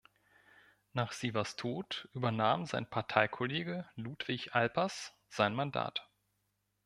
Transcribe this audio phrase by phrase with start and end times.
[0.93, 6.09] Nach Sievers Tod übernahm sein Parteikollege Ludwig Alpers sein Mandat.